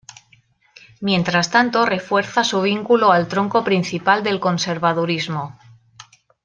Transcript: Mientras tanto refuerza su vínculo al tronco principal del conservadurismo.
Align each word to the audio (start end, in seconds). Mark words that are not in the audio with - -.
Mientras 0.99 1.51
tanto 1.51 1.85
refuerza 1.85 2.43
su 2.43 2.63
vínculo 2.63 3.11
al 3.11 3.27
tronco 3.27 3.63
principal 3.63 4.23
del 4.23 4.39
conservadurismo. 4.39 5.59